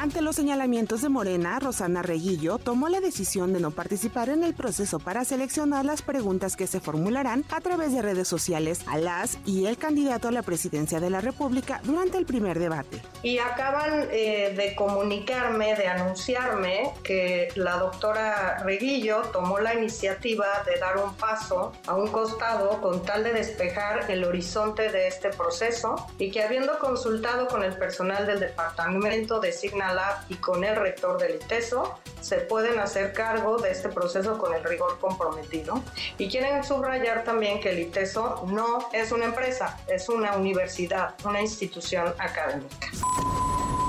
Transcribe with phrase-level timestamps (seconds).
[0.00, 4.54] Ante los señalamientos de Morena, Rosana Reguillo tomó la decisión de no participar en el
[4.54, 9.38] proceso para seleccionar las preguntas que se formularán a través de redes sociales a las
[9.44, 13.02] y el candidato a la presidencia de la República durante el primer debate.
[13.24, 20.78] Y acaban eh, de comunicarme, de anunciarme que la doctora Reguillo tomó la iniciativa de
[20.78, 26.06] dar un paso a un costado con tal de despejar el horizonte de este proceso
[26.20, 29.88] y que habiendo consultado con el personal del departamento designa
[30.28, 34.64] y con el rector del ITESO se pueden hacer cargo de este proceso con el
[34.64, 35.82] rigor comprometido.
[36.18, 41.40] Y quieren subrayar también que el ITESO no es una empresa, es una universidad, una
[41.40, 42.88] institución académica.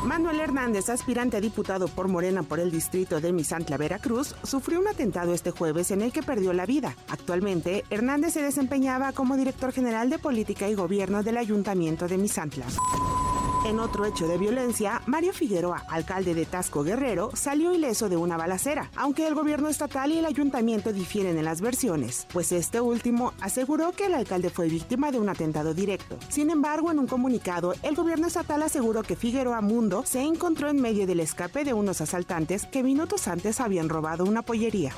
[0.03, 4.87] Manuel Hernández, aspirante a diputado por Morena por el distrito de Misantla, Veracruz, sufrió un
[4.87, 6.95] atentado este jueves en el que perdió la vida.
[7.09, 12.65] Actualmente, Hernández se desempeñaba como director general de Política y Gobierno del Ayuntamiento de Misantla.
[13.65, 18.38] En otro hecho de violencia, Mario Figueroa, alcalde de Tasco Guerrero, salió ileso de una
[18.38, 23.33] balacera, aunque el gobierno estatal y el ayuntamiento difieren en las versiones, pues este último
[23.41, 26.17] aseguró que el alcalde fue víctima de un atentado directo.
[26.29, 30.81] Sin embargo, en un comunicado, el gobierno estatal aseguró que Figueroa Mundo se encontró en
[30.81, 34.94] medio del escape de unos asaltantes que minutos antes habían robado una pollería.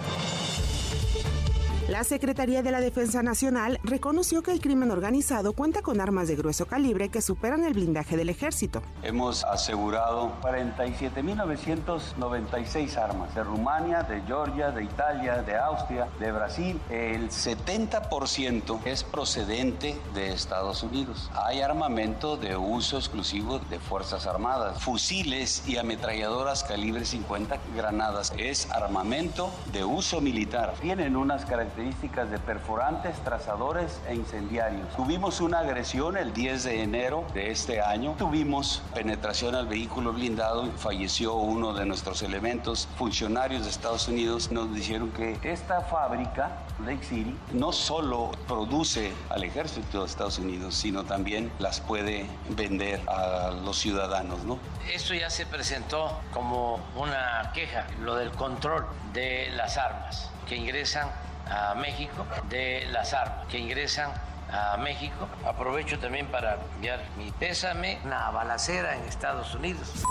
[1.91, 6.37] La Secretaría de la Defensa Nacional reconoció que el crimen organizado cuenta con armas de
[6.37, 8.81] grueso calibre que superan el blindaje del ejército.
[9.03, 16.79] Hemos asegurado 47.996 armas de Rumania, de Georgia, de Italia, de Austria, de Brasil.
[16.89, 21.29] El 70% es procedente de Estados Unidos.
[21.33, 28.31] Hay armamento de uso exclusivo de Fuerzas Armadas, fusiles y ametralladoras calibre 50 granadas.
[28.37, 30.75] Es armamento de uso militar.
[30.79, 34.87] Tienen unas características de perforantes, trazadores e incendiarios.
[34.95, 38.15] Tuvimos una agresión el 10 de enero de este año.
[38.17, 42.87] Tuvimos penetración al vehículo blindado falleció uno de nuestros elementos.
[42.97, 46.51] Funcionarios de Estados Unidos nos dijeron que esta fábrica,
[46.85, 53.01] Lake City, no solo produce al ejército de Estados Unidos, sino también las puede vender
[53.07, 54.59] a los ciudadanos, ¿no?
[55.19, 61.09] Ya se presentó como una queja, lo del control de las armas que ingresan
[61.49, 64.11] a México de las armas que ingresan
[64.51, 65.27] a México.
[65.45, 70.03] Aprovecho también para enviar mi pésame, una balacera en Estados Unidos.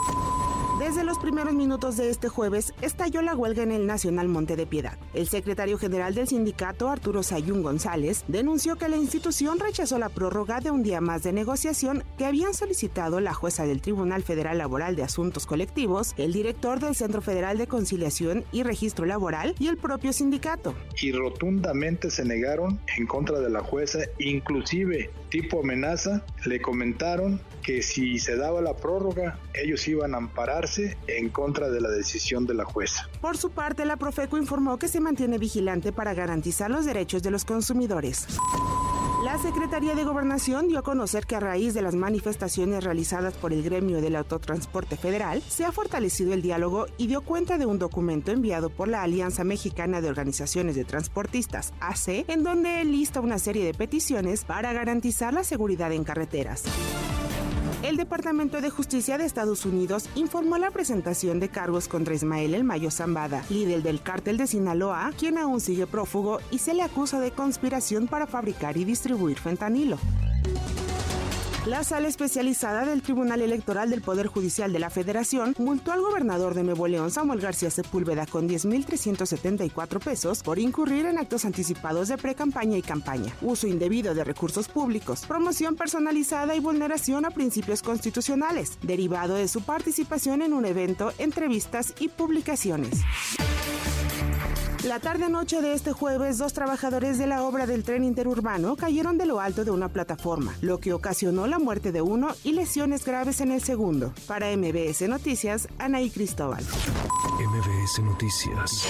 [0.80, 4.66] Desde los primeros minutos de este jueves estalló la huelga en el Nacional Monte de
[4.66, 4.96] Piedad.
[5.12, 10.60] El secretario general del sindicato, Arturo Sayún González, denunció que la institución rechazó la prórroga
[10.60, 14.96] de un día más de negociación que habían solicitado la jueza del Tribunal Federal Laboral
[14.96, 19.76] de Asuntos Colectivos, el director del Centro Federal de Conciliación y Registro Laboral y el
[19.76, 20.74] propio sindicato.
[21.02, 23.98] Y rotundamente se negaron en contra de la jueza,
[24.30, 30.96] inclusive tipo amenaza, le comentaron que si se daba la prórroga, ellos iban a ampararse
[31.06, 33.08] en contra de la decisión de la jueza.
[33.20, 37.30] Por su parte, la Profeco informó que se mantiene vigilante para garantizar los derechos de
[37.30, 38.26] los consumidores.
[39.24, 43.52] La Secretaría de Gobernación dio a conocer que a raíz de las manifestaciones realizadas por
[43.52, 47.78] el gremio del autotransporte federal, se ha fortalecido el diálogo y dio cuenta de un
[47.78, 53.38] documento enviado por la Alianza Mexicana de Organizaciones de Transportistas, AC, en donde lista una
[53.38, 56.64] serie de peticiones para garantizar la seguridad en carreteras.
[57.82, 62.62] El Departamento de Justicia de Estados Unidos informó la presentación de cargos contra Ismael El
[62.62, 67.20] Mayo Zambada, líder del cártel de Sinaloa, quien aún sigue prófugo y se le acusa
[67.20, 69.96] de conspiración para fabricar y distribuir fentanilo.
[71.70, 76.54] La sala especializada del Tribunal Electoral del Poder Judicial de la Federación multó al gobernador
[76.54, 82.18] de Nuevo León, Samuel García Sepúlveda, con 10.374 pesos por incurrir en actos anticipados de
[82.18, 88.76] pre-campaña y campaña, uso indebido de recursos públicos, promoción personalizada y vulneración a principios constitucionales,
[88.82, 92.98] derivado de su participación en un evento, entrevistas y publicaciones.
[94.84, 99.26] La tarde-noche de este jueves, dos trabajadores de la obra del tren interurbano cayeron de
[99.26, 103.42] lo alto de una plataforma, lo que ocasionó la muerte de uno y lesiones graves
[103.42, 104.14] en el segundo.
[104.26, 106.64] Para MBS Noticias, Anaí Cristóbal.
[106.64, 108.86] MBS Noticias.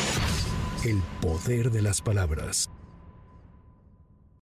[0.85, 2.70] El poder de las palabras.